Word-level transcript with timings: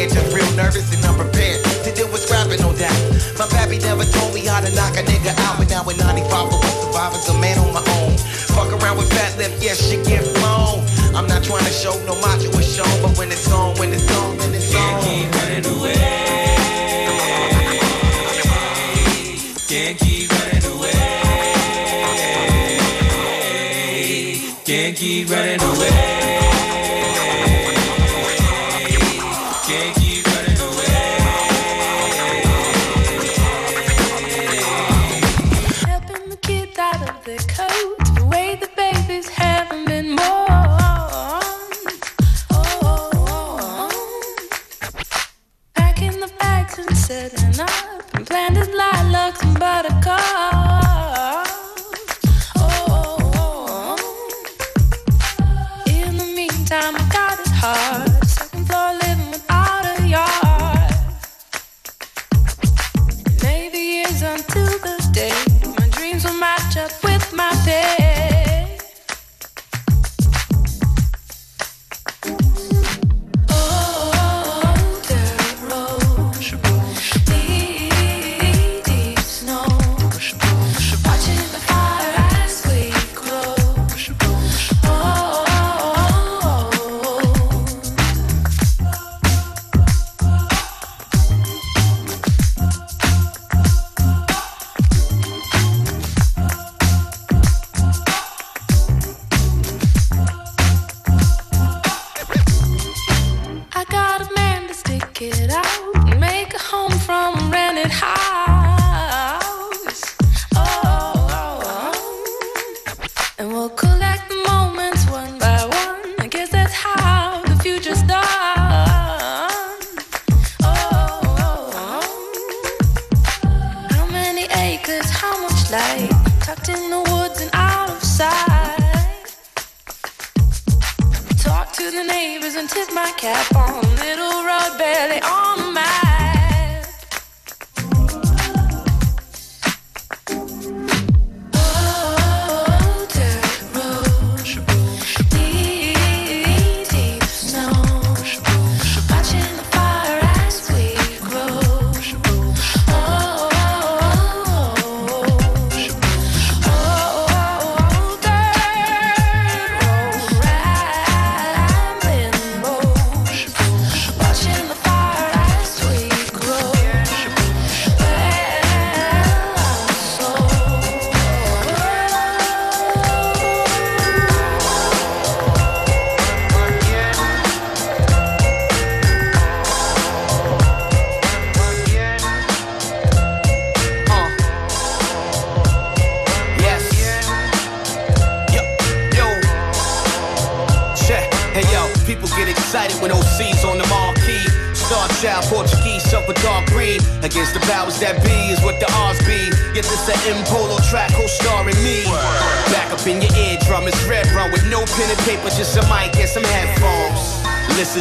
edge 0.00 0.16
of 0.16 0.29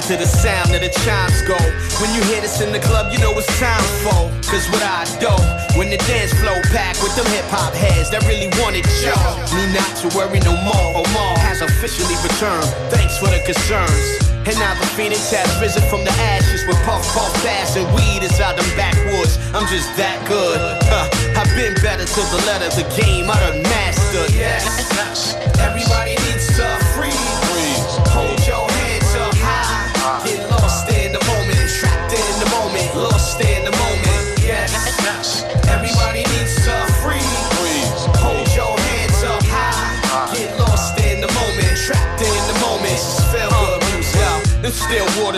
to 0.08 0.16
the 0.16 0.26
sound 0.26 0.72
of 0.72 0.80
the 0.80 0.92
chimes 1.04 1.42
go. 1.44 1.58
When 2.00 2.14
you 2.16 2.24
hear 2.32 2.40
this 2.40 2.62
in 2.62 2.72
the 2.72 2.80
club, 2.80 3.12
you 3.12 3.20
know 3.20 3.36
it's 3.36 3.50
time 3.60 3.84
for. 4.00 4.32
Cause 4.48 4.70
what 4.72 4.82
I 4.82 5.04
do, 5.20 5.32
when 5.78 5.92
the 5.92 6.00
dance 6.08 6.32
flow 6.40 6.56
packed 6.72 7.04
with 7.04 7.16
them 7.20 7.28
hip 7.36 7.46
hop 7.52 7.74
heads 7.74 8.10
that 8.12 8.24
really 8.24 8.48
want 8.64 8.80
y'all. 9.04 9.36
Me 9.52 9.64
not 9.76 9.92
to 10.00 10.08
worry 10.16 10.40
no 10.42 10.56
more. 10.64 11.04
Omar 11.04 11.36
has 11.44 11.62
officially 11.62 12.16
returned. 12.24 12.70
Thanks 12.94 13.20
for 13.20 13.28
the 13.28 13.42
concerns. 13.44 14.30
And 14.48 14.56
now 14.58 14.74
the 14.80 14.88
phoenix 14.96 15.30
has 15.36 15.46
risen 15.60 15.84
from 15.92 16.08
the 16.08 16.16
ashes 16.34 16.66
with 16.66 16.80
puff 16.88 17.04
puff 17.14 17.34
bass 17.44 17.76
and 17.76 17.86
weed 17.94 18.24
it's 18.24 18.40
out 18.40 18.56
them 18.56 18.70
backwoods. 18.80 19.38
I'm 19.54 19.68
just 19.68 19.92
that 20.00 20.18
good. 20.26 20.58
Huh. 20.88 21.12
I've 21.36 21.52
been 21.60 21.76
better 21.84 22.06
till 22.08 22.26
the 22.32 22.42
letter, 22.48 22.72
the 22.74 22.88
game 22.96 23.30
I 23.30 23.38
done 23.42 23.62
mastered. 23.64 24.32
Yes, 24.34 25.36
everybody. 25.60 26.09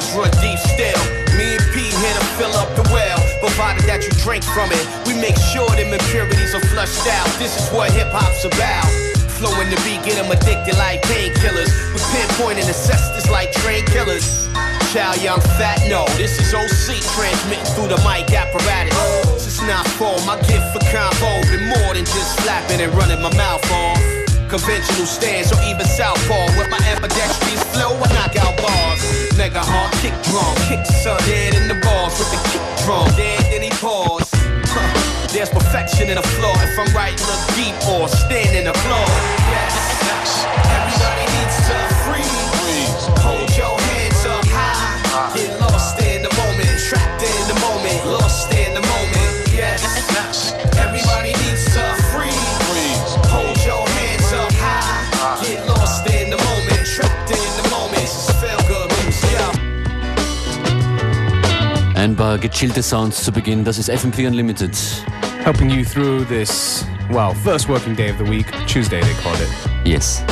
waters 0.01 0.15
run 0.15 0.31
deep 0.41 0.59
still. 0.59 1.01
Me 1.37 1.55
and 1.55 1.65
P 1.73 1.81
here 1.81 2.15
to 2.15 2.25
fill 2.37 2.53
up 2.53 2.69
the 2.75 2.83
well, 2.91 3.19
provided 3.39 3.83
that 3.85 4.03
you 4.03 4.11
drink 4.21 4.43
from 4.43 4.71
it. 4.71 4.85
We 5.07 5.13
make 5.19 5.37
sure 5.37 5.67
them 5.75 5.93
impurities 5.93 6.53
are 6.53 6.65
flushed 6.73 7.07
out. 7.07 7.27
This 7.39 7.57
is 7.57 7.69
what 7.71 7.91
hip 7.91 8.07
hop's 8.11 8.45
about. 8.45 8.87
Flowing 9.37 9.69
the 9.69 9.79
beat, 9.81 10.03
get 10.05 10.21
them 10.21 10.29
addicted 10.29 10.77
like 10.77 11.01
painkillers. 11.03 11.71
We 11.93 11.99
pinpointing 12.13 12.67
ancestors 12.67 13.29
like 13.29 13.51
train 13.51 13.85
killers. 13.85 14.47
Chow, 14.93 15.15
young 15.15 15.41
fat, 15.57 15.81
no, 15.89 16.05
this 16.19 16.37
is 16.37 16.53
OC 16.53 16.99
transmitting 17.15 17.65
through 17.73 17.87
the 17.87 17.99
mic 18.03 18.29
apparatus. 18.29 19.47
is 19.47 19.61
not 19.61 19.87
for 19.95 20.13
my 20.27 20.35
gift 20.45 20.67
for 20.73 20.83
combo, 20.91 21.41
been 21.49 21.65
more 21.65 21.93
than 21.95 22.05
just 22.05 22.43
slapping 22.43 22.81
and 22.81 22.93
running 22.93 23.21
my 23.21 23.33
mouth 23.35 23.63
off. 23.71 24.20
Conventional 24.51 25.05
stance 25.07 25.47
or 25.55 25.63
even 25.63 25.87
southpaw 25.87 26.43
with 26.59 26.69
my 26.69 26.77
ambidextrous 26.91 27.63
flow, 27.71 27.95
I 27.95 28.11
knock 28.11 28.35
out 28.35 28.51
bars. 28.59 28.99
Mega 29.37 29.63
hard 29.63 29.95
kick 30.03 30.11
drum, 30.27 30.51
kick 30.67 30.83
sun 30.99 31.15
dead 31.23 31.55
in 31.55 31.71
the 31.71 31.79
balls 31.79 32.19
with 32.19 32.27
the 32.35 32.39
kick 32.51 32.59
drum. 32.83 33.07
Dead, 33.15 33.39
then 33.47 33.63
he 33.63 33.71
pause. 33.79 34.27
There's 35.31 35.47
perfection 35.47 36.11
in 36.11 36.19
the 36.19 36.27
floor. 36.35 36.51
If 36.67 36.75
I'm 36.75 36.91
right, 36.91 37.15
look 37.15 37.39
deep 37.55 37.79
or 37.87 38.11
stand 38.11 38.51
in 38.51 38.67
floor. 38.75 39.07
Yes, 39.55 40.43
everybody 40.67 41.31
needs 41.31 41.55
to 41.71 41.77
freeze. 42.03 43.07
Hold 43.23 43.47
your 43.55 43.79
hands 43.79 44.25
up 44.27 44.43
high. 44.51 45.31
Get 45.31 45.55
lost 45.63 45.95
in 46.03 46.27
the 46.27 46.31
moment, 46.35 46.75
trapped 46.91 47.23
in 47.23 47.30
Ein 62.01 62.15
paar 62.15 62.39
gechillte 62.39 62.81
Sounds 62.81 63.23
zu 63.23 63.31
Beginn, 63.31 63.63
das 63.63 63.77
ist 63.77 63.87
FM4 63.87 64.29
Unlimited. 64.29 64.75
Helping 65.43 65.69
you 65.69 65.85
through 65.85 66.25
this, 66.27 66.83
well, 67.11 67.35
first 67.43 67.69
working 67.69 67.95
day 67.95 68.09
of 68.09 68.17
the 68.17 68.27
week, 68.27 68.47
Tuesday 68.65 69.01
they 69.01 69.13
call 69.21 69.35
it. 69.35 69.87
Yes. 69.87 70.23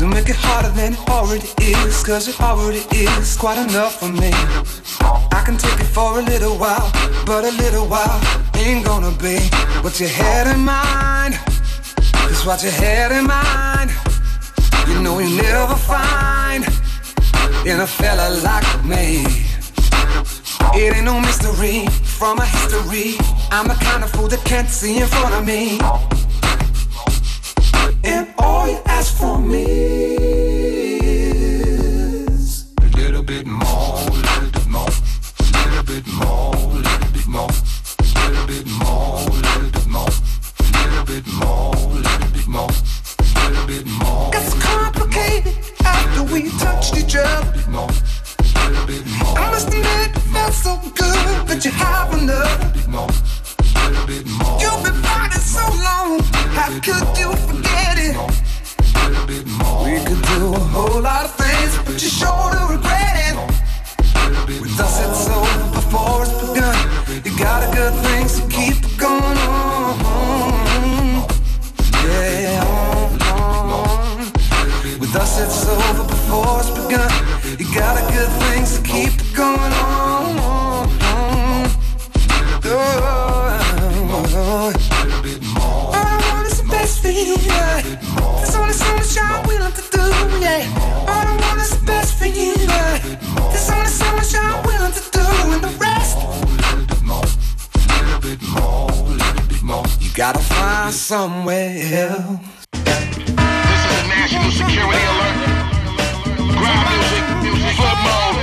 Don't 0.00 0.14
make 0.14 0.30
it 0.30 0.36
harder 0.36 0.70
than 0.70 0.94
it 0.94 1.08
already 1.10 1.46
is, 1.60 2.02
cause 2.02 2.26
it 2.26 2.40
already 2.40 2.80
is 2.96 3.36
quite 3.36 3.58
enough 3.58 4.00
for 4.00 4.08
me. 4.08 4.30
I 5.30 5.42
can 5.44 5.58
take 5.58 5.78
it 5.78 5.90
for 5.92 6.18
a 6.18 6.22
little 6.22 6.56
while, 6.56 6.90
but 7.26 7.44
a 7.44 7.50
little 7.50 7.86
while 7.86 8.20
ain't 8.56 8.82
gonna 8.82 9.10
be 9.18 9.36
what 9.82 10.00
you 10.00 10.08
had 10.08 10.46
in 10.46 10.60
mind. 10.64 11.34
Cause 12.12 12.46
what 12.46 12.62
you 12.62 12.70
had 12.70 13.12
in 13.12 13.26
mind, 13.26 13.90
you 14.88 15.02
know 15.02 15.18
you 15.18 15.36
never 15.36 15.74
find 15.74 16.64
in 17.66 17.80
a 17.80 17.86
fella 17.86 18.40
like 18.40 18.84
me. 18.86 19.49
It 20.72 20.94
ain't 20.94 21.04
no 21.04 21.20
mystery 21.20 21.86
from 21.86 22.38
a 22.38 22.46
history. 22.46 23.16
I'm 23.50 23.66
the 23.66 23.74
kind 23.74 24.04
of 24.04 24.10
fool 24.10 24.28
that 24.28 24.44
can't 24.44 24.68
see 24.68 24.98
in 24.98 25.06
front 25.06 25.34
of 25.34 25.44
me. 25.44 25.80
And 28.04 28.32
all 28.38 28.68
you 28.68 28.78
ask 28.86 29.16
for 29.16 29.38
me. 29.38 30.19
Gotta 100.80 100.92
somewhere 100.92 101.76
else. 101.92 102.66
This 102.72 103.82
is 103.86 103.92
a 103.96 104.08
national 104.08 104.50
security 104.50 105.04
alert. 105.12 105.36
Ground 106.56 106.86
music, 106.88 107.24
flip 107.76 107.98
mode, 108.08 108.38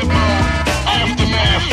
aftermath. 0.86 1.66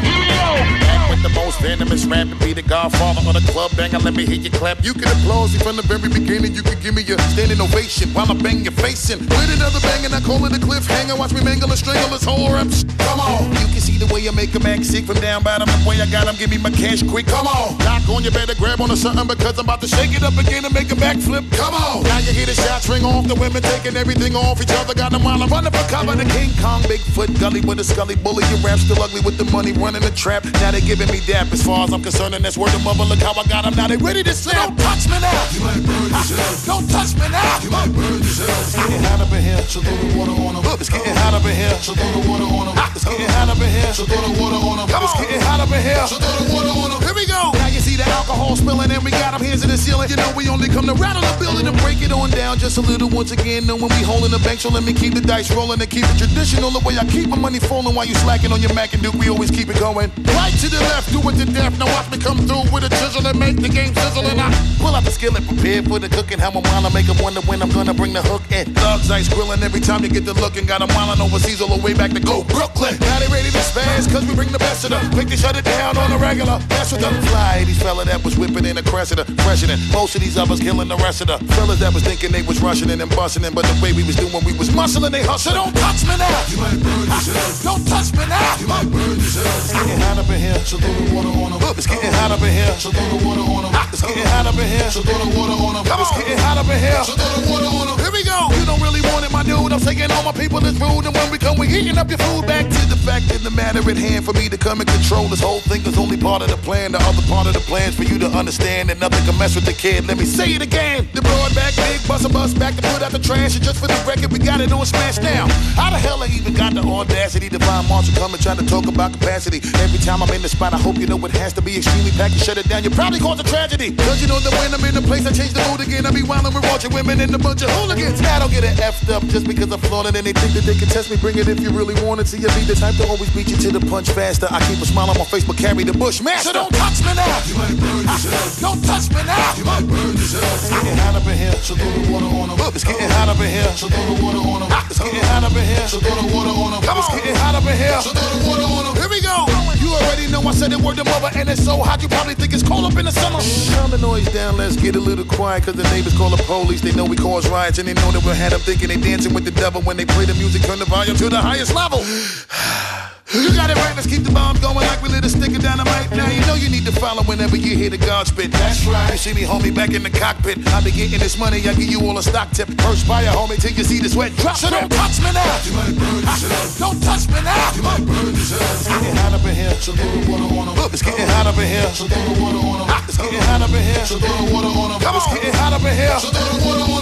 Here 0.00 0.18
we 0.20 0.26
go. 0.32 0.48
Back 0.80 1.10
with 1.10 1.22
the 1.22 1.32
most 1.34 1.60
venomous 1.60 2.06
rap 2.06 2.28
and 2.28 2.40
be 2.40 2.52
the 2.54 2.62
godfather 2.62 3.20
of 3.20 3.34
the 3.34 3.52
club 3.52 3.70
banger. 3.76 3.98
Let 3.98 4.14
me 4.14 4.24
hear 4.24 4.40
you 4.40 4.50
clap. 4.50 4.82
You 4.82 4.94
can 4.94 5.08
applaud 5.08 5.52
me 5.52 5.58
from 5.58 5.76
the 5.76 5.82
very 5.82 6.08
beginning. 6.08 6.54
You 6.54 6.62
can 6.62 6.80
give 6.80 6.94
me 6.94 7.02
a 7.02 7.18
standing 7.32 7.60
ovation 7.60 8.08
while 8.14 8.30
I 8.30 8.34
bang 8.34 8.64
your 8.64 8.72
face 8.72 9.10
in. 9.10 9.18
With 9.18 9.56
another 9.56 9.80
bang 9.80 10.06
and 10.06 10.14
I 10.14 10.20
call 10.20 10.42
it 10.46 10.56
a 10.56 10.60
cliffhanger. 10.60 11.18
Watch 11.18 11.34
me 11.34 11.44
mangle 11.44 11.68
and 11.68 11.78
strangle 11.78 12.08
this 12.08 12.24
whole 12.24 12.50
rap. 12.50 12.68
Come 13.06 13.20
on. 13.20 13.50
You 13.60 13.68
can 13.72 13.80
see 13.80 13.96
the 13.98 14.06
way 14.12 14.26
I 14.28 14.32
make 14.32 14.54
a 14.54 14.60
act 14.68 14.84
sick 14.84 15.04
from 15.04 15.20
down 15.20 15.42
bottom. 15.42 15.68
The 15.68 15.88
way 15.88 16.00
I 16.00 16.06
got 16.06 16.26
'em, 16.28 16.36
give 16.36 16.50
me 16.50 16.58
my 16.58 16.70
cash 16.70 17.02
quick. 17.02 17.26
Come 17.26 17.46
on. 17.46 17.76
Knock 17.78 18.08
on, 18.08 18.24
you 18.24 18.30
better 18.30 18.54
grab 18.54 18.80
onto 18.80 18.96
something 18.96 19.26
because 19.26 19.58
I'm 19.58 19.64
about 19.64 19.80
to 19.82 19.88
shake 19.88 20.12
it 20.14 20.22
up 20.22 20.36
again 20.38 20.64
and 20.64 20.74
make 20.74 20.90
a 20.92 20.96
backflip. 20.96 21.44
Come 21.56 21.74
on. 21.74 22.02
Now 22.04 22.18
you 22.18 22.32
hear 22.32 22.46
the 22.46 22.54
shots 22.54 22.88
ring 22.88 23.04
off. 23.04 23.26
The 23.26 23.34
women 23.34 23.62
taking 23.62 23.96
everything 23.96 24.34
off 24.36 24.60
each 24.62 24.72
other. 24.72 24.94
Got 24.94 25.12
them 25.12 25.24
while 25.24 25.42
I'm 25.42 25.50
running 25.50 25.72
for 25.72 25.86
cover. 25.88 26.14
The 26.16 26.24
King 26.24 26.50
Kong, 26.60 26.82
Bigfoot, 26.82 27.38
gully 27.40 27.60
with 27.60 27.80
a 27.80 27.84
scully 27.84 28.16
bully. 28.16 28.44
Your 28.50 28.58
rap 28.58 28.78
still 28.78 29.02
ugly 29.02 29.20
with 29.20 29.36
the 29.38 29.44
money 29.50 29.72
running 29.72 30.02
the 30.02 30.10
trap. 30.10 30.44
Now 30.60 30.70
they 30.70 30.80
giving 30.80 31.10
me 31.10 31.20
dap 31.26 31.52
as 31.52 31.62
far 31.62 31.84
as 31.84 31.92
I'm 31.92 32.02
concerned. 32.02 32.34
And 32.34 32.44
that's 32.44 32.56
word 32.56 32.74
of 32.74 32.82
mother. 32.84 33.04
Look 33.04 33.20
how 33.20 33.32
I 33.32 33.44
got 33.44 33.66
'em. 33.66 33.74
Now 33.74 33.88
they 33.88 33.96
ready 33.96 34.22
to 34.22 34.34
slap. 34.34 34.68
Don't 34.68 34.78
touch 34.78 35.08
me 35.08 35.18
now. 35.20 35.42
You 35.54 35.60
might 35.60 35.82
burn 35.86 36.08
yourself. 36.10 36.66
Don't 36.66 36.88
touch 36.88 37.14
me 37.14 37.28
now. 37.28 37.58
You 37.62 37.70
might 37.70 37.92
burn 37.92 38.18
yourself. 38.22 38.60
It's 38.62 38.76
getting 38.76 39.02
hot 39.04 39.20
up 39.20 39.32
in 39.32 39.42
here. 39.42 39.62
So 39.68 39.80
throw 39.80 39.96
the 39.96 40.16
water 40.16 40.32
on 40.32 40.56
'em. 40.56 40.64
It's 40.80 40.88
getting 40.88 41.16
hot 41.16 41.34
up 41.34 41.44
in 41.44 41.56
here. 41.56 41.76
So 41.82 41.94
throw 41.94 42.12
the 42.12 42.28
water 42.28 42.44
on 42.44 42.68
'em. 42.68 42.91
It's 42.94 43.04
getting 43.04 43.28
hot 43.28 43.48
up 43.48 43.56
in 43.56 43.70
here. 43.70 43.92
So 43.94 44.04
throw 44.04 44.20
the 44.20 44.36
water 44.40 44.56
on 44.56 44.78
'em. 44.80 44.88
It's 44.88 45.16
getting 45.20 45.40
hot 45.40 45.60
up 45.60 45.72
in 45.72 45.82
here. 45.82 46.06
So 46.06 46.16
throw 46.18 46.44
the 46.44 46.52
water 46.52 46.68
on 46.68 46.92
'em. 46.92 47.00
Here 47.02 47.14
we 47.14 47.26
go. 47.26 47.52
Now 47.56 47.68
you 47.68 47.80
see 47.80 47.96
the 47.96 48.08
alcohol 48.08 48.54
spilling 48.56 48.90
and 48.90 49.02
we 49.02 49.10
got 49.10 49.32
'em 49.34 49.42
hands 49.42 49.62
in 49.62 49.70
the 49.70 49.78
ceiling. 49.78 50.10
You 50.10 50.16
know 50.16 50.30
we 50.36 50.48
only 50.48 50.68
come 50.68 50.86
to 50.86 50.94
rattle 50.94 51.22
the 51.22 51.32
building 51.40 51.66
and 51.66 51.76
break 51.80 52.02
it 52.02 52.12
on 52.12 52.30
down 52.30 52.58
just 52.58 52.76
a 52.76 52.82
little 52.82 53.08
once 53.08 53.30
again. 53.32 53.66
Knowing 53.66 53.88
we 53.88 54.02
holding 54.02 54.30
the 54.30 54.38
bank, 54.40 54.60
so 54.60 54.68
let 54.68 54.84
me 54.84 54.92
keep 54.92 55.14
the 55.14 55.20
dice 55.20 55.50
rolling 55.50 55.80
and 55.80 55.88
keep 55.88 56.04
it 56.04 56.18
traditional. 56.18 56.70
The 56.70 56.80
way 56.80 56.98
I 56.98 57.04
keep 57.04 57.28
my 57.28 57.36
money 57.36 57.58
falling 57.58 57.94
while 57.94 58.04
you 58.04 58.14
slacking 58.16 58.52
on 58.52 58.60
your 58.60 58.74
Mac 58.74 58.92
and 58.92 59.02
Duke, 59.02 59.14
we 59.14 59.28
always 59.30 59.50
keep 59.50 59.68
it 59.70 59.78
going. 59.78 60.10
Right 60.36 60.54
to 60.60 60.68
the 60.68 60.80
left, 60.92 61.10
do 61.12 61.20
it 61.30 61.36
to 61.38 61.46
death. 61.46 61.72
Now 61.78 61.86
watch 61.86 62.10
me 62.10 62.18
come 62.18 62.46
through 62.46 62.64
with 62.72 62.84
a 62.84 62.90
chisel 62.90 63.26
and 63.26 63.38
make 63.38 63.56
the 63.60 63.68
game 63.68 63.94
sizzle. 63.94 64.26
And 64.26 64.40
I 64.40 64.52
pull 64.78 64.94
out 64.94 65.04
the 65.04 65.10
skillet, 65.10 65.46
prepared 65.48 65.88
for 65.88 65.98
the 65.98 66.10
cooking. 66.10 66.38
How 66.38 66.50
while 66.50 66.86
I 66.86 66.90
make 66.90 67.08
'em 67.08 67.18
wonder 67.18 67.40
when 67.48 67.62
I'm 67.62 67.70
gonna 67.70 67.94
bring 67.94 68.12
the 68.12 68.22
hook 68.22 68.42
in. 68.50 68.74
Thugs 68.74 69.10
ice 69.10 69.28
grilling 69.28 69.62
every 69.62 69.80
time 69.80 70.04
you 70.04 70.10
get 70.10 70.26
the 70.26 70.34
look 70.34 70.56
and 70.58 70.68
got 70.68 70.82
'em 70.82 70.88
wildin' 70.88 71.20
overseas 71.20 71.60
all 71.62 71.68
the 71.68 71.80
way 71.80 71.94
back 71.94 72.12
to 72.12 72.20
go 72.20 72.44
Brooklyn. 72.44 72.81
Now 72.82 73.18
they 73.20 73.28
ready 73.28 73.50
to 73.50 73.62
spaz, 73.62 74.10
cause 74.10 74.26
we 74.26 74.34
bring 74.34 74.50
the 74.50 74.58
best 74.58 74.82
of 74.84 74.90
them. 74.90 75.10
Quick 75.12 75.28
to 75.28 75.36
shut 75.36 75.56
it 75.56 75.64
down 75.64 75.96
on 75.96 76.10
the 76.10 76.18
regular. 76.18 76.58
That's 76.66 76.90
what 76.90 77.00
the 77.00 77.10
fly 77.30 77.62
80s 77.62 77.80
fella 77.80 78.04
that 78.06 78.24
was 78.24 78.36
whipping 78.36 78.66
in 78.66 78.76
a 78.76 78.82
Cressida, 78.82 79.24
freshening. 79.46 79.78
Most 79.92 80.16
of 80.16 80.20
these 80.20 80.36
others 80.36 80.58
killing 80.58 80.88
the 80.88 80.96
rest 80.96 81.20
of 81.20 81.28
the 81.28 81.38
fellas 81.54 81.78
that 81.78 81.94
was 81.94 82.02
thinking 82.02 82.32
they 82.32 82.42
was 82.42 82.60
rushing 82.60 82.90
in 82.90 83.00
and 83.00 83.10
busting 83.14 83.44
in, 83.44 83.54
but 83.54 83.64
the 83.66 83.78
way 83.80 83.92
we 83.92 84.02
was 84.02 84.16
doing, 84.16 84.32
we 84.44 84.52
was 84.58 84.70
muscling, 84.70 85.12
they 85.12 85.22
hustle. 85.22 85.54
Don't 85.54 85.74
touch 85.76 86.02
me 86.02 86.16
now. 86.18 86.42
You 86.50 86.58
might 86.58 86.82
burn 86.82 87.06
yourself. 87.06 87.62
Don't 87.62 87.86
touch 87.86 88.10
me 88.12 88.26
now. 88.26 88.56
You 88.58 88.66
might 88.66 88.90
burn. 88.90 89.21
It's 89.34 89.72
getting 89.72 90.00
hot 90.00 90.18
up 90.18 90.28
in 90.28 90.40
here. 90.40 90.60
So 90.64 90.76
throw 90.76 90.92
the 90.92 91.14
water 91.14 91.32
on 91.40 91.52
'em. 91.52 91.60
It's 91.78 91.86
getting 91.86 92.12
hot 92.12 92.30
up 92.30 92.42
in 92.42 92.52
here. 92.52 92.74
So 92.78 92.92
throw 92.92 93.08
the 93.08 93.24
water 93.24 93.40
on 93.40 93.64
'em. 93.64 93.72
It's 93.92 94.02
getting 94.02 94.26
hot 94.26 94.46
up 94.46 94.58
in 94.58 94.68
here. 94.68 94.90
So 94.90 95.00
throw 95.00 95.18
the 95.24 95.30
water 95.36 95.56
on 95.56 95.76
'em. 95.76 95.84
It's 95.88 96.12
getting 96.12 96.38
hot 96.38 96.58
up 96.58 96.68
in 96.68 96.78
here. 96.78 97.04
So 97.04 97.14
throw 97.16 97.40
the 97.40 97.50
water 97.50 97.66
on 97.66 97.88
'em. 97.88 97.98
Here 97.98 98.12
we 98.12 98.22
go. 98.24 98.52
You 98.52 98.64
don't 98.66 98.82
really 98.82 99.00
want 99.00 99.24
it, 99.24 99.32
my 99.32 99.42
dude. 99.42 99.72
I'm 99.72 99.80
taking 99.80 100.10
all 100.12 100.22
my 100.22 100.32
people 100.32 100.60
is 100.66 100.76
rude, 100.78 101.06
and 101.06 101.14
when 101.16 101.30
we 101.30 101.38
come, 101.38 101.56
we 101.56 101.66
heating 101.66 101.96
up 101.96 102.10
your 102.10 102.18
food. 102.18 102.46
Back 102.46 102.68
to 102.68 102.82
the 102.92 102.96
fact 102.96 103.32
in 103.32 103.42
the 103.42 103.50
matter 103.50 103.80
at 103.88 103.96
hand 103.96 104.24
for 104.24 104.34
me 104.34 104.48
to 104.48 104.58
come 104.58 104.80
and 104.80 104.88
control 104.88 105.28
this 105.28 105.40
whole 105.40 105.60
thing 105.60 105.80
is 105.86 105.96
only 105.96 106.18
part 106.18 106.42
of 106.42 106.48
the 106.48 106.58
plan. 106.58 106.92
The 106.92 107.00
other 107.08 107.22
part 107.22 107.46
of 107.46 107.54
the 107.54 107.60
plan 107.60 107.88
is 107.88 107.94
for 107.94 108.04
you 108.04 108.18
to 108.18 108.28
understand 108.28 108.90
that 108.90 108.98
nothing 109.00 109.24
can 109.24 109.38
mess 109.38 109.54
with 109.54 109.64
the 109.64 109.72
kid. 109.72 110.06
Let 110.06 110.18
me 110.18 110.26
say 110.26 110.52
it 110.52 110.62
again. 110.62 111.08
The 111.14 111.22
broad 111.22 111.54
back, 111.54 111.74
big 111.76 112.06
bus 112.06 112.24
a 112.24 112.28
bus 112.28 112.52
back 112.52 112.76
to 112.76 112.82
put 112.82 113.02
out 113.02 113.12
the 113.12 113.18
trash. 113.18 113.54
And 113.56 113.64
just 113.64 113.78
for 113.78 113.86
the 113.86 113.96
record, 114.06 114.30
we 114.30 114.38
got 114.38 114.60
it 114.60 114.72
on 114.72 114.84
smash 114.84 115.18
now. 115.18 115.48
How 115.76 115.90
the 115.90 115.98
hell 115.98 116.22
I 116.22 116.26
even 116.26 116.52
got 116.52 116.74
the 116.74 116.82
audacity 116.82 117.48
to 117.48 117.58
find 117.60 117.88
Marshall 117.88 118.14
come 118.16 118.34
and 118.34 118.42
try 118.42 118.54
to 118.54 118.64
talk 118.66 118.86
about 118.86 119.12
capacity? 119.22 119.62
Every 119.78 120.02
time 120.02 120.22
I'm 120.22 120.30
in 120.34 120.42
the 120.42 120.48
spot, 120.48 120.74
I 120.74 120.78
hope 120.78 120.98
you 120.98 121.06
know 121.06 121.16
it 121.24 121.30
has 121.38 121.52
to 121.54 121.62
be 121.62 121.78
extremely 121.78 122.10
packed. 122.18 122.34
You 122.34 122.42
shut 122.42 122.58
it 122.58 122.68
down, 122.68 122.82
you 122.82 122.90
probably 122.90 123.20
cause 123.20 123.38
a 123.38 123.46
tragedy. 123.46 123.94
Cause 123.94 124.20
you 124.20 124.26
know 124.26 124.42
that 124.42 124.52
when 124.58 124.74
I'm 124.74 124.82
in 124.82 124.94
the 124.98 125.04
place, 125.06 125.24
I 125.24 125.32
change 125.32 125.54
the 125.54 125.62
mood 125.70 125.80
again. 125.80 126.04
I 126.04 126.10
be 126.10 126.26
wildin' 126.26 126.50
with 126.50 126.66
watching 126.66 126.92
women 126.92 127.20
and 127.22 127.30
a 127.34 127.38
bunch 127.38 127.62
of 127.62 127.70
hooligans. 127.70 128.20
I 128.20 128.38
don't 128.42 128.50
get 128.50 128.64
it 128.64 128.74
effed 128.82 129.08
up 129.14 129.22
just 129.30 129.46
because 129.46 129.70
I'm 129.70 129.80
flaunting 129.86 130.16
and 130.18 130.26
they 130.26 130.34
think 130.34 130.52
that 130.58 130.66
they 130.66 130.74
can 130.74 130.88
test 130.88 131.10
me. 131.10 131.16
Bring 131.16 131.38
it 131.38 131.46
if 131.46 131.60
you 131.60 131.70
really 131.70 131.94
want 132.02 132.20
it. 132.20 132.26
See, 132.26 132.42
you 132.42 132.50
be 132.58 132.66
the 132.66 132.74
type 132.74 132.96
to 132.98 133.06
always 133.06 133.30
beat 133.30 133.48
you 133.48 133.56
to 133.56 133.70
the 133.70 133.80
punch 133.86 134.10
faster. 134.10 134.50
I 134.50 134.58
keep 134.66 134.82
a 134.82 134.86
smile 134.86 135.10
on 135.10 135.16
my 135.16 135.24
face, 135.24 135.44
but 135.46 135.56
carry 135.56 135.84
the 135.84 135.94
Bushmaster. 135.94 136.50
So 136.50 136.52
don't 136.52 136.74
touch 136.74 136.98
me 137.06 137.14
now. 137.14 137.38
You 137.46 137.54
might 137.54 137.76
burn 137.78 138.02
yourself. 138.02 138.34
Ah, 138.34 138.74
don't 138.74 138.82
touch 138.82 139.06
me 139.14 139.22
now. 139.22 139.54
You 139.54 139.64
might 139.64 139.86
burn 139.86 140.12
yourself. 140.18 140.50
It's 140.58 140.70
getting 140.74 140.98
hot 140.98 141.14
up 141.14 141.26
in 141.30 141.36
here. 141.38 141.56
So 141.62 141.78
throw 141.78 141.90
the 141.94 142.02
water 142.10 142.26
on 142.26 142.50
'em. 142.50 142.58
It's 142.74 142.84
getting 142.84 143.10
hot 143.14 143.28
up 143.30 143.38
in 143.38 143.50
here. 143.50 143.70
So 143.76 143.86
throw 143.86 144.04
the 144.10 144.16
water 144.18 144.42
on 144.42 144.62
'em. 144.62 144.68
Ah, 144.72 144.86
it's 144.90 144.98
getting 144.98 145.22
hot 145.30 145.44
up 145.44 145.54
in 145.54 145.64
here. 145.64 145.86
So 145.86 145.98
throw 146.00 146.16
the 146.18 146.26
water 146.34 146.50
on 146.50 146.74
'em. 146.74 146.82
It's 146.82 147.08
getting 147.14 147.36
hot 147.36 147.54
up 147.54 147.66
in 147.66 147.76
here. 147.76 148.00
So 148.02 148.10
throw 148.10 148.28
the 148.34 148.48
water 148.48 148.66
on 148.66 148.86
'em. 148.86 149.11
We 149.12 149.20
go. 149.20 149.44
You 149.76 149.92
already 149.92 150.26
know 150.32 150.40
I 150.40 150.52
said 150.52 150.72
it 150.72 150.80
word 150.80 150.96
to 150.96 151.04
mother, 151.04 151.28
and 151.36 151.46
it's 151.46 151.62
so 151.62 151.76
hot 151.76 152.00
you 152.00 152.08
probably 152.08 152.34
think 152.34 152.54
it's 152.54 152.62
cold 152.62 152.90
up 152.90 152.96
in 152.98 153.04
the 153.04 153.12
summer. 153.12 153.40
Calm 153.76 153.90
the 153.90 153.98
noise 153.98 154.26
down, 154.32 154.56
let's 154.56 154.74
get 154.74 154.96
a 154.96 155.00
little 155.00 155.26
quiet, 155.26 155.64
cause 155.64 155.74
the 155.74 155.82
neighbors 155.92 156.16
call 156.16 156.30
the 156.30 156.42
police. 156.44 156.80
They 156.80 156.92
know 156.92 157.04
we 157.04 157.16
cause 157.16 157.46
riots, 157.50 157.78
and 157.78 157.86
they 157.86 157.92
know 157.92 158.10
that 158.10 158.24
we 158.24 158.30
had 158.34 158.52
them 158.52 158.60
thinking 158.60 158.88
they 158.88 158.96
dancing 158.96 159.34
with 159.34 159.44
the 159.44 159.50
devil 159.50 159.82
when 159.82 159.98
they 159.98 160.06
play 160.06 160.24
the 160.24 160.32
music, 160.32 160.62
turn 160.62 160.78
the 160.78 160.86
volume 160.86 161.16
to 161.18 161.28
the 161.28 161.36
highest 161.36 161.74
level. 161.74 162.02
You 163.30 163.54
got 163.54 163.70
it 163.70 163.76
right, 163.78 163.94
let's 163.94 164.06
keep 164.10 164.24
the 164.24 164.32
bomb 164.34 164.58
going 164.58 164.82
like 164.82 165.00
we 165.00 165.08
lit 165.08 165.24
a 165.24 165.30
stick 165.30 165.54
of 165.54 165.62
dynamite. 165.62 166.10
Now 166.10 166.28
you 166.28 166.44
know 166.44 166.54
you 166.54 166.68
need 166.68 166.84
to 166.84 166.92
follow 166.92 167.22
whenever 167.22 167.56
you 167.56 167.76
hear 167.76 167.88
the 167.88 167.96
God 167.96 168.26
spit. 168.26 168.50
That's 168.52 168.84
right. 168.84 169.12
You 169.12 169.16
see 169.16 169.32
me, 169.32 169.42
homie, 169.42 169.74
back 169.74 169.94
in 169.94 170.02
the 170.02 170.10
cockpit. 170.10 170.58
I 170.68 170.82
be 170.82 170.90
getting 170.90 171.18
this 171.18 171.38
money, 171.38 171.58
I 171.64 171.72
give 171.72 171.88
you 171.88 172.00
all 172.02 172.18
a 172.18 172.22
stock 172.22 172.50
tip. 172.50 172.68
First 172.82 173.06
fire, 173.06 173.30
homie, 173.32 173.56
till 173.60 173.72
you 173.72 173.84
see 173.84 174.00
the 174.00 174.10
sweat 174.10 174.34
drop. 174.36 174.56
So 174.56 174.68
don't 174.68 174.90
touch 174.90 175.22
me 175.22 175.32
now. 175.32 175.48
You 175.64 175.72
might 175.72 175.94
burn 175.96 176.20
yourself. 176.20 176.78
Don't 176.78 177.00
touch 177.00 177.24
me 177.28 177.40
now. 177.40 177.72
You 177.72 177.82
might 177.82 178.04
burn 178.04 178.34
yourself. 178.34 178.60
It's 178.60 178.88
getting 178.88 179.16
hot 179.16 179.32
up 179.32 179.44
in 179.46 179.54
here. 179.54 179.74
So 179.80 179.92
throw 179.92 180.10
the 180.12 180.20
water 180.28 180.48
on 180.52 180.68
'em. 180.68 180.90
It's 180.92 181.02
getting 181.02 181.28
hot 181.28 181.46
up 181.46 181.56
in 181.56 181.68
here. 181.68 181.90
So 181.94 182.04
throw 182.08 182.22
the 182.26 182.42
water 182.42 182.58
on 182.58 182.80
'em. 182.84 182.88
It's 183.08 183.16
getting 183.16 183.40
hot 183.48 183.62
up 183.62 183.70
in 183.70 183.82
here. 183.82 184.04
So 184.04 184.18
throw 184.18 184.36
the 184.44 184.52
water 184.52 184.68
on 184.68 184.92
'em. 184.92 185.00
It's 185.00 185.28
getting 185.32 185.54
hot 185.54 185.72
up 185.72 185.84
in 185.84 185.94
here. 185.96 186.18
So 186.20 186.28
throw 186.28 186.48
the 186.52 186.64
water 186.66 186.84
on 186.84 187.01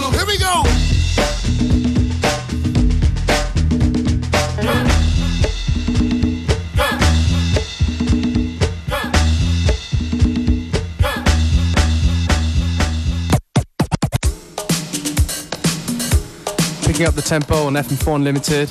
Up 17.05 17.15
the 17.15 17.21
tempo 17.21 17.65
on 17.65 17.73
FM4 17.73 18.15
Unlimited 18.15 18.69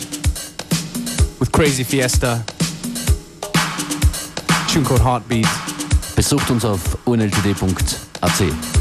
with 1.41 1.51
Crazy 1.51 1.83
Fiesta. 1.83 2.45
Tune 4.69 4.85
called 4.85 5.01
Heartbeat. 5.01 5.49
Besucht 6.15 6.49
uns 6.51 6.65
auf 6.65 6.97
unltd.at. 7.07 8.80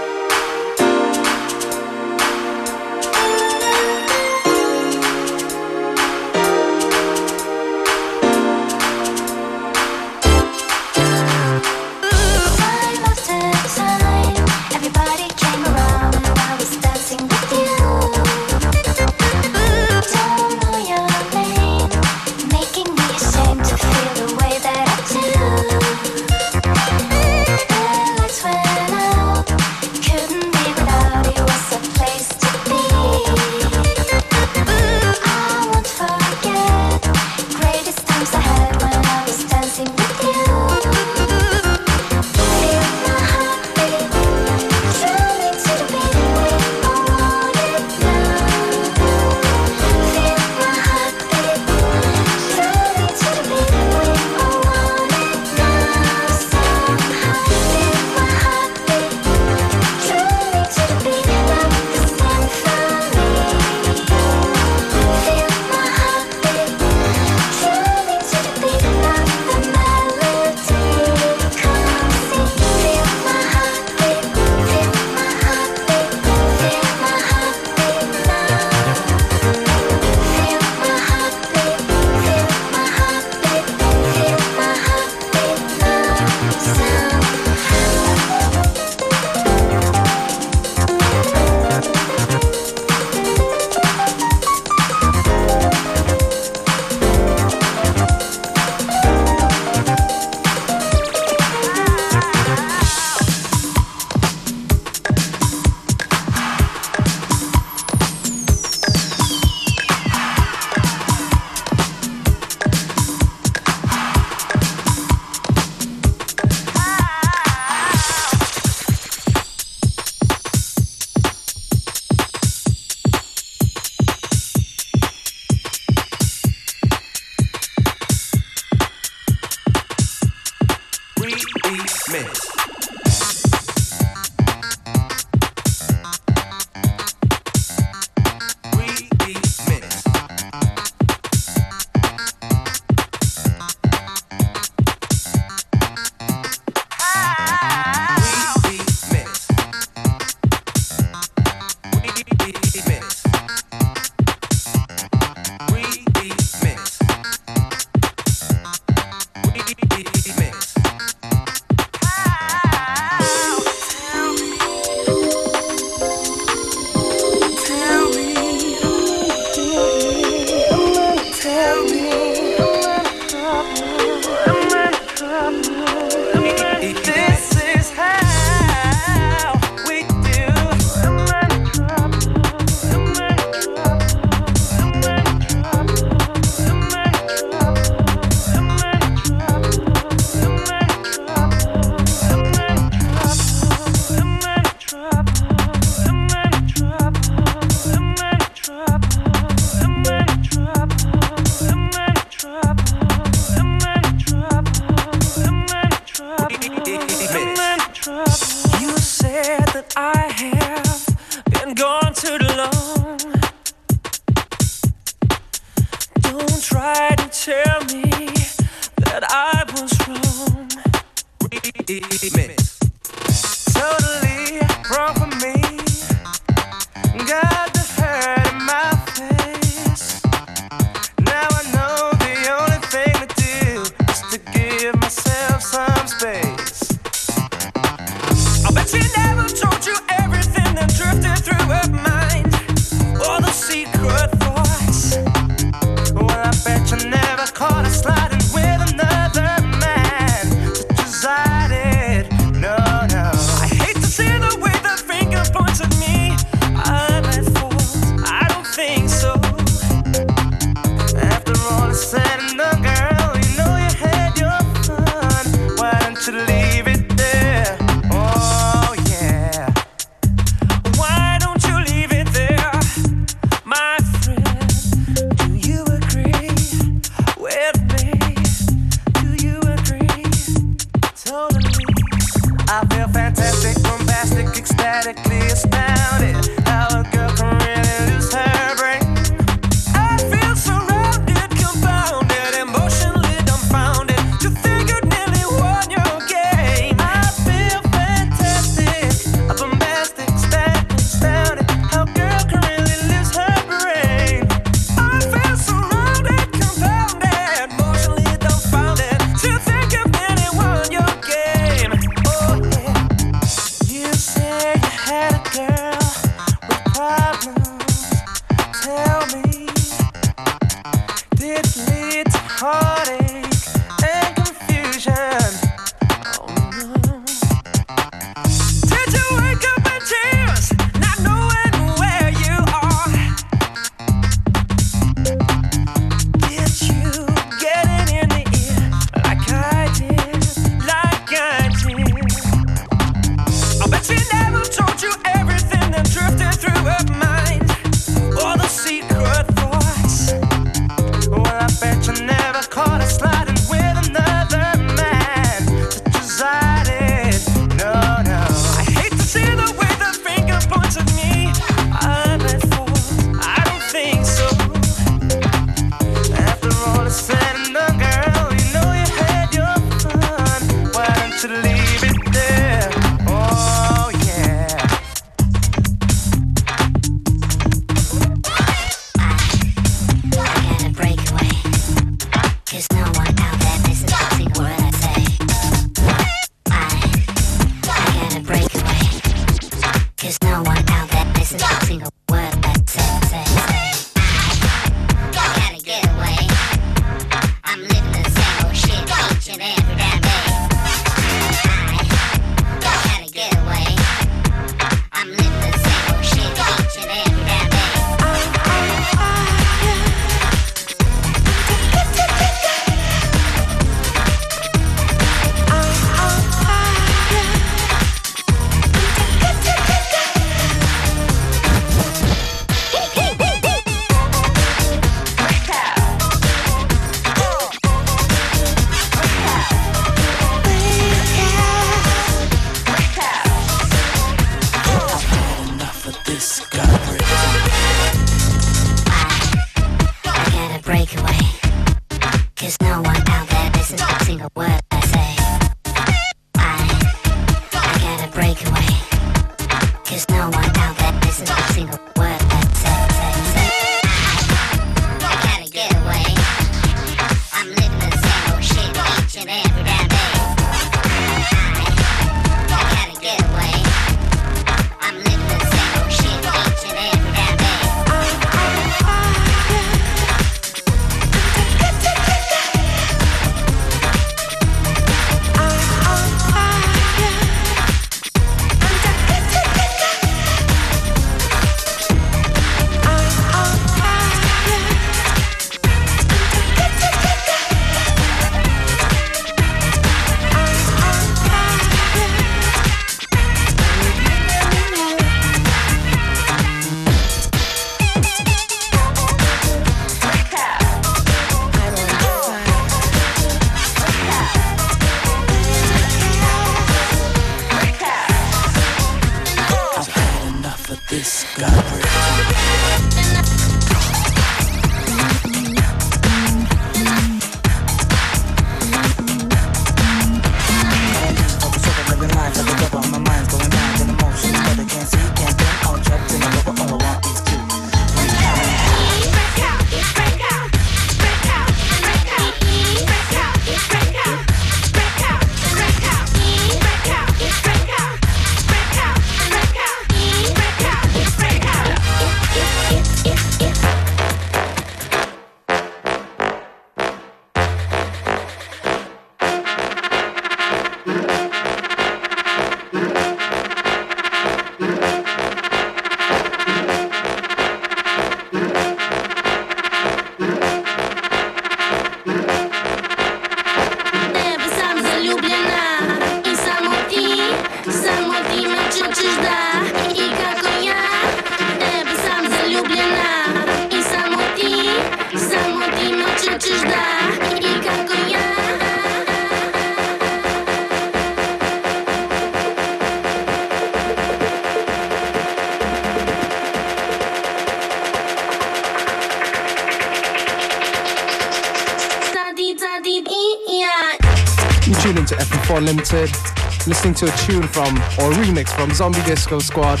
Listening 596.86 597.14
to 597.14 597.26
a 597.26 597.36
tune 597.36 597.62
from, 597.62 597.96
or 598.18 598.32
remix 598.32 598.68
from 598.74 598.92
Zombie 598.92 599.22
Disco 599.22 599.58
Squad, 599.58 600.00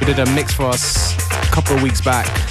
We 0.00 0.06
did 0.06 0.18
a 0.18 0.26
mix 0.32 0.52
for 0.54 0.64
us 0.64 1.14
a 1.30 1.52
couple 1.52 1.76
of 1.76 1.82
weeks 1.82 2.00
back. 2.00 2.49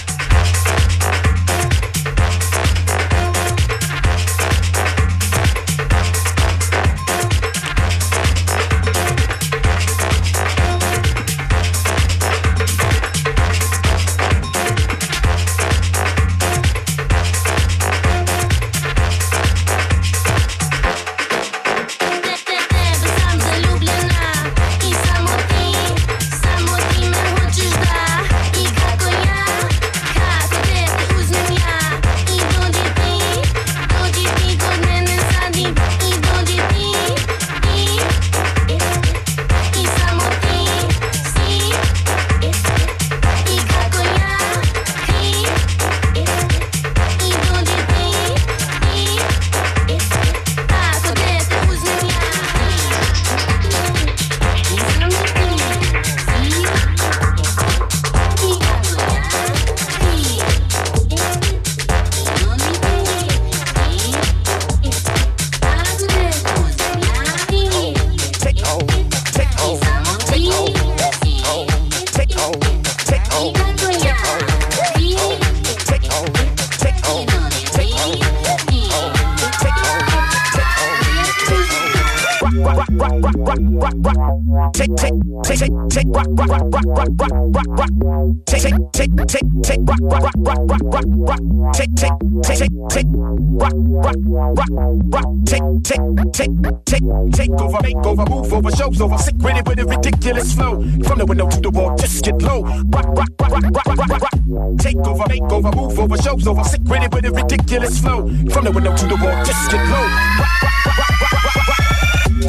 takeover, 104.99 105.23
makeover, 105.25 105.75
move 105.75 105.99
over, 105.99 106.17
shows 106.17 106.47
over. 106.47 106.63
Sick 106.63 106.81
with 106.85 107.03
it 107.03 107.13
with 107.13 107.25
a 107.25 107.31
ridiculous 107.31 107.99
flow. 107.99 108.27
From 108.51 108.65
the 108.65 108.71
window 108.71 108.95
to 108.95 109.07
the 109.07 109.15
wall, 109.15 109.45
just 109.45 109.71
get 109.71 109.85
low. 109.87 110.07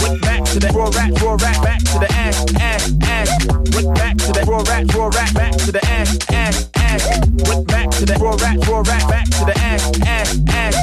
Went 0.03 0.23
Back 0.23 0.45
to 0.45 0.61
that 0.61 0.73
raw 0.73 0.91
rap, 0.95 1.11
raw 1.23 1.33
rap, 1.35 1.63
back 1.63 1.79
to 1.81 1.99
the 1.99 2.09
ass, 2.13 2.45
ass, 2.61 2.93
ass. 3.03 3.47
Back 3.99 4.17
to 4.19 4.33
that 4.33 4.47
raw 4.47 4.63
rap, 4.63 4.87
raw 4.95 5.07
rap, 5.09 5.35
back 5.35 5.53
to 5.53 5.73
the 5.73 5.85
ass, 5.85 6.19
ass, 6.31 6.71
ass. 6.77 7.03
Back 7.67 7.91
to 7.91 8.07
that 8.07 8.19
raw 8.21 8.35
rap, 8.39 8.59
raw 8.69 8.83
rap, 8.87 9.09
back 9.09 9.27
to 9.27 9.45
the 9.45 9.55
ass, 9.59 9.91
ass, 10.07 10.39
ass. 10.49 10.77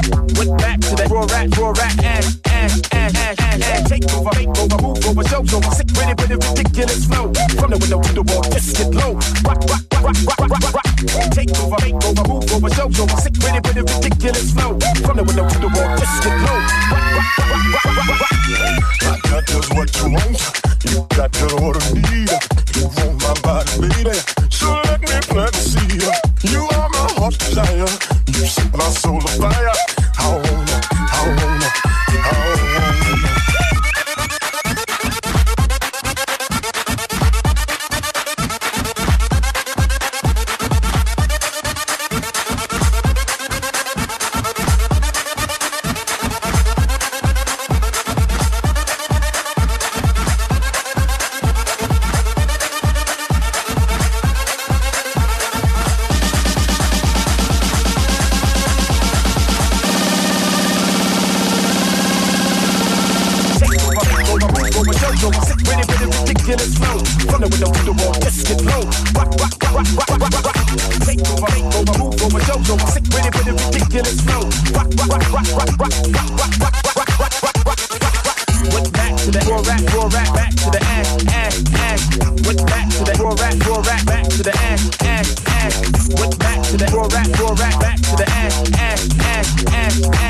Back 0.59 0.80
to 0.82 0.95
that 0.95 1.09
raw 1.09 1.26
rap, 1.28 1.57
raw 1.57 1.72
rap, 1.72 1.99
ass, 2.03 2.39
ass, 2.45 2.82
ass, 2.91 3.15
ass, 3.15 3.61
ass. 3.61 3.89
Take 3.89 4.11
over, 4.13 4.32
make 4.36 4.51
over, 4.59 4.78
move 4.82 5.07
over, 5.07 5.24
shows 5.24 5.53
over. 5.53 5.72
Sick 5.72 5.88
with 5.95 6.09
it 6.11 6.18
with 6.20 6.32
a 6.32 6.38
ridiculous 6.38 7.05
flow. 7.05 7.32
From 7.59 7.72
the 7.72 7.78
window 7.80 8.01
to 8.01 8.13
the 8.13 8.24
wall, 8.24 8.43
just 8.51 8.76
get 8.76 8.91
low. 8.91 9.15
Rock, 9.43 9.63
rock, 9.72 9.84
rock, 9.93 10.03
rock, 10.03 10.39
rock, 10.39 10.51
rock, 10.51 10.74
rock. 10.74 10.87
Take 11.32 11.49
over, 11.59 11.76
make 11.82 11.95
over, 12.05 12.24
move 12.28 12.51
over, 12.53 12.70
show, 12.70 12.89
show. 12.91 13.07
Sick 13.18 13.34
with 13.34 13.55
it 13.55 13.63
with 13.65 13.78
a 13.78 13.84
ridiculous 13.84 14.51
flow. 14.53 14.78
From 15.05 15.18
the 15.18 15.24
window 15.24 15.47
to 15.49 15.59
the 15.59 15.68
wall, 15.68 15.97
just 15.97 16.24
get 16.24 16.38
low. 16.45 16.59
I 19.01 19.20
got 19.30 19.45
just 19.45 19.74
what 19.74 19.89
you 19.97 20.11
want. 20.11 20.38
You 20.86 21.07
got 21.15 21.32
just 21.34 21.53
order. 21.61 22.07
to 84.38 84.44
the 84.44 84.56
ass, 84.56 84.90
ass, 85.02 85.36
ass. 85.48 86.10
Went 86.22 86.38
back 86.38 86.62
to 86.66 86.78
the 86.78 86.86
raw 86.96 87.08
rap, 87.12 87.28
raw 87.40 87.56
rap, 87.58 87.82
back 87.82 87.98
to 87.98 88.16
the 88.16 88.30
ass, 88.30 88.72
ass, 88.74 89.10
ass, 89.20 89.66
ass, 89.74 90.10
ass. 90.14 90.26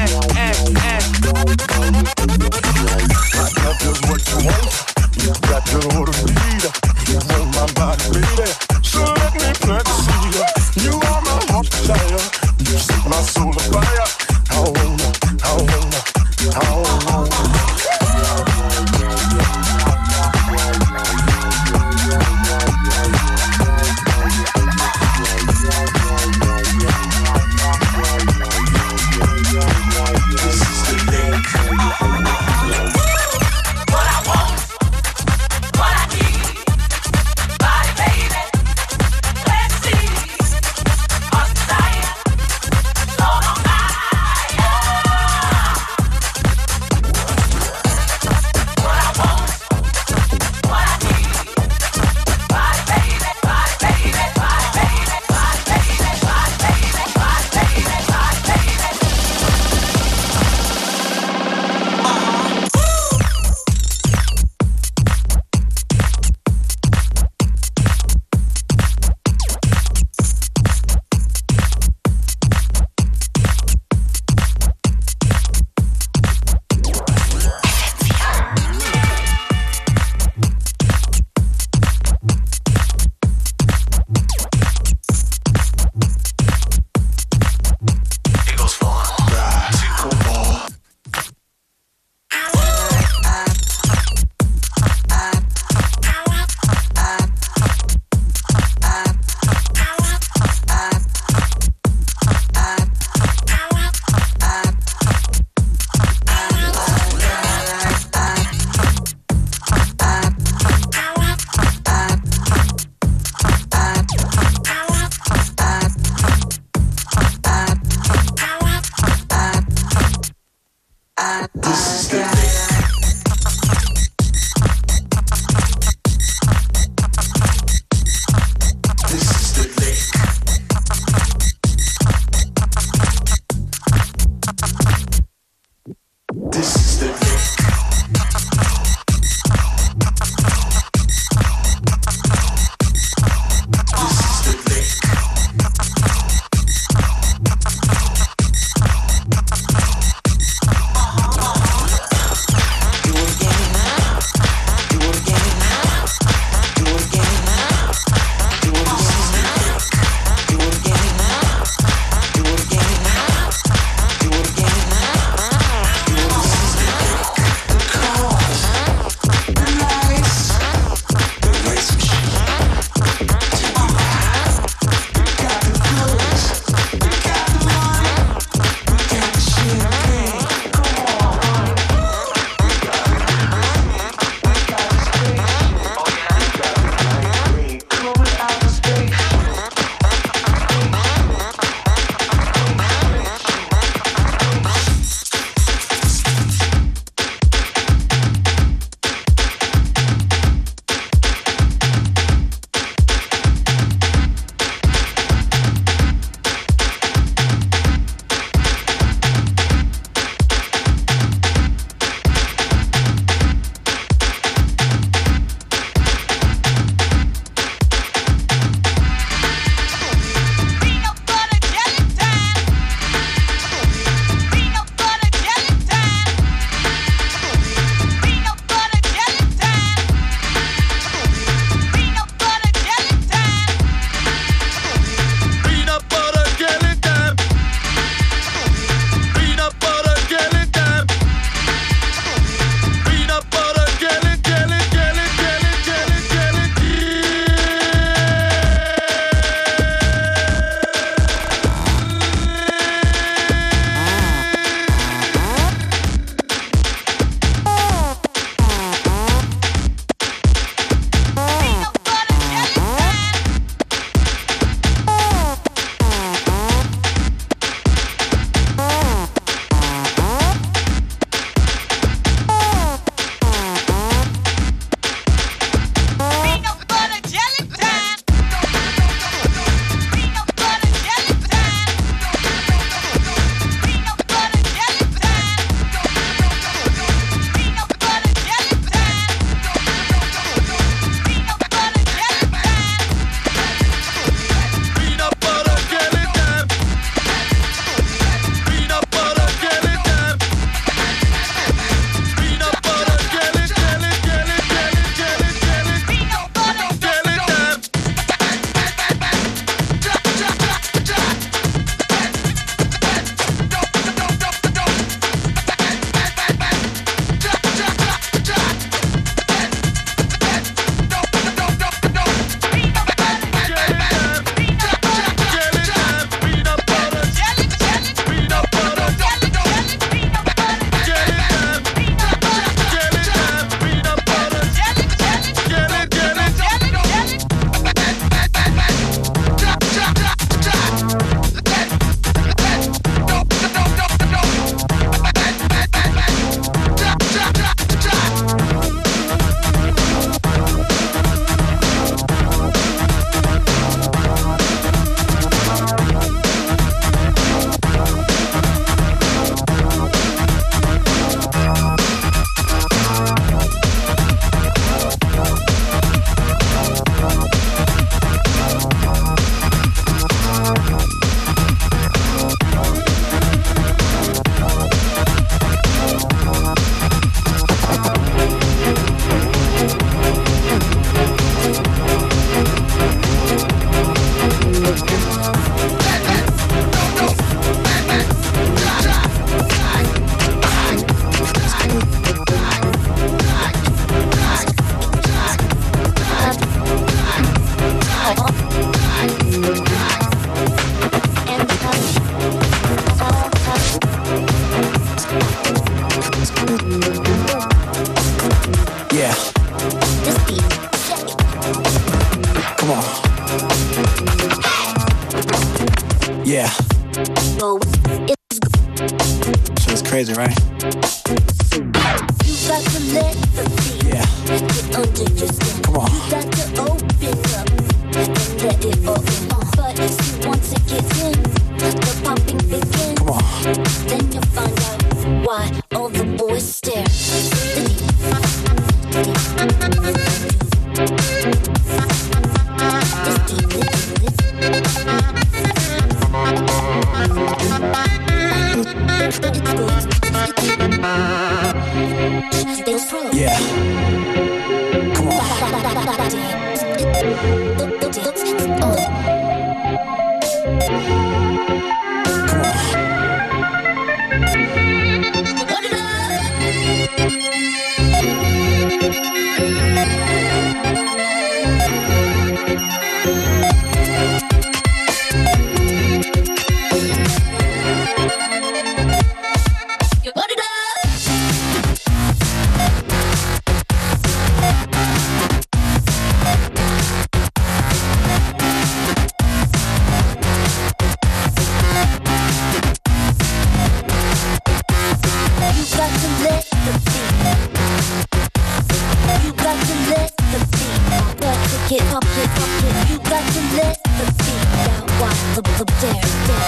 it, 501.91 502.01
pump 502.09 502.25
it, 502.25 502.49
pump 502.55 502.83
it. 502.83 503.09
You 503.09 503.17
got 503.19 503.43
to 503.53 503.61
let 503.77 504.03
the 504.03 504.25
beat 504.39 504.67
out. 504.89 505.21
Watch 505.21 505.41
the, 505.55 505.61
the. 505.61 506.17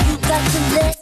You 0.07 0.17
got 0.28 0.51
to 0.51 0.76
let 0.76 0.99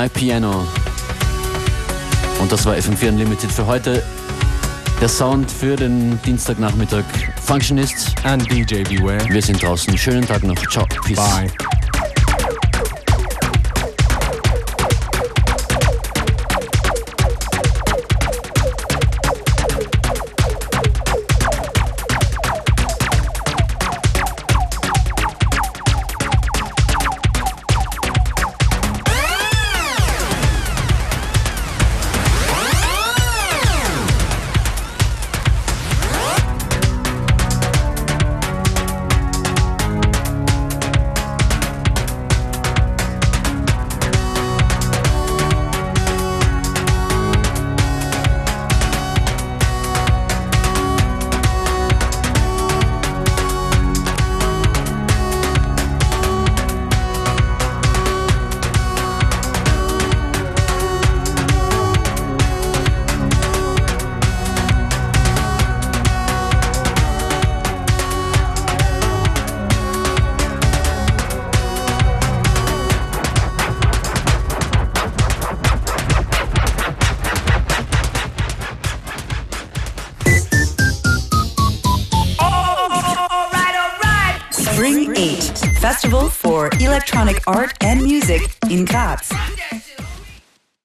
My 0.00 0.08
Piano. 0.08 0.66
Und 2.40 2.50
das 2.50 2.64
war 2.64 2.74
FM4 2.74 3.10
Unlimited 3.10 3.52
für 3.52 3.66
heute. 3.66 4.02
Der 4.98 5.10
Sound 5.10 5.50
für 5.50 5.76
den 5.76 6.18
Dienstagnachmittag. 6.22 7.04
Functionist. 7.44 8.14
And 8.24 8.50
DJ 8.50 8.82
Beware. 8.82 9.28
Wir 9.28 9.42
sind 9.42 9.62
draußen. 9.62 9.98
Schönen 9.98 10.26
Tag 10.26 10.42
noch. 10.42 10.56
Ciao. 10.68 10.86
Peace. 11.04 11.16
Bye. 11.16 11.69